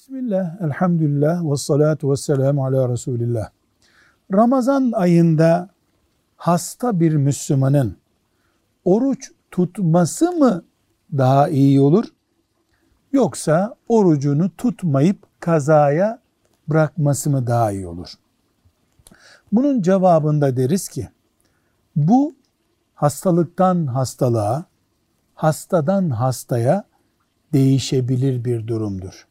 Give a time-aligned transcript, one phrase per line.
[0.00, 3.50] Bismillah, elhamdülillah ve salatu ve selamu ala Resulillah.
[4.32, 5.70] Ramazan ayında
[6.36, 7.96] hasta bir Müslümanın
[8.84, 10.64] oruç tutması mı
[11.12, 12.04] daha iyi olur?
[13.12, 16.20] Yoksa orucunu tutmayıp kazaya
[16.68, 18.14] bırakması mı daha iyi olur?
[19.52, 21.08] Bunun cevabında deriz ki
[21.96, 22.34] bu
[22.94, 24.64] hastalıktan hastalığa,
[25.34, 26.84] hastadan hastaya
[27.52, 29.29] değişebilir bir durumdur.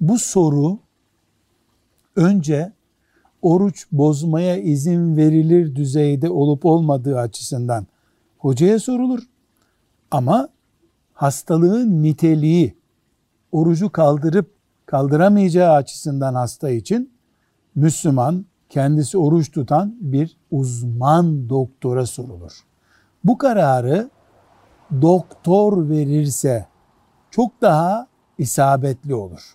[0.00, 0.78] Bu soru
[2.16, 2.72] önce
[3.42, 7.86] oruç bozmaya izin verilir düzeyde olup olmadığı açısından
[8.38, 9.22] hocaya sorulur.
[10.10, 10.48] Ama
[11.12, 12.74] hastalığın niteliği
[13.52, 14.54] orucu kaldırıp
[14.86, 17.12] kaldıramayacağı açısından hasta için
[17.74, 22.64] Müslüman kendisi oruç tutan bir uzman doktora sorulur.
[23.24, 24.10] Bu kararı
[25.02, 26.66] doktor verirse
[27.30, 28.06] çok daha
[28.38, 29.54] isabetli olur.